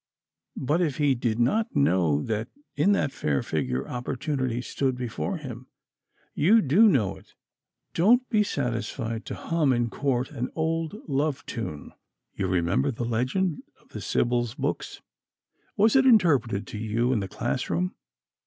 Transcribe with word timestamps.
But 0.57 0.81
if 0.81 0.97
he 0.97 1.13
did 1.13 1.37
not 1.39 1.75
know 1.75 2.23
that 2.23 2.47
in 2.75 2.91
that 2.93 3.11
fair 3.11 3.43
figure 3.43 3.87
opportunity 3.87 4.59
stood 4.59 4.97
before 4.97 5.37
him, 5.37 5.67
you 6.33 6.59
do 6.63 6.87
know 6.89 7.17
it. 7.17 7.35
Don't 7.93 8.27
be 8.27 8.41
satisfied 8.41 9.27
to 9.27 9.35
hum 9.35 9.71
"in 9.71 9.91
court 9.91 10.31
an 10.31 10.49
old 10.55 10.95
love 11.07 11.45
tune." 11.45 11.93
You 12.35 12.47
remember 12.47 12.89
the 12.89 13.05
legend 13.05 13.61
of 13.79 13.89
the 13.89 14.01
Sibyl's 14.01 14.55
books. 14.55 15.03
Was 15.77 15.95
it 15.95 16.07
interpreted 16.07 16.65
to 16.65 16.79
you 16.79 17.13
in 17.13 17.19
the 17.19 17.27
class 17.27 17.69
room? 17.69 17.93